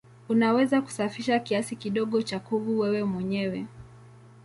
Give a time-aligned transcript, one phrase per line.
[0.29, 3.65] Unaweza kusafisha kiasi kidogo cha kuvu wewe mwenyewe.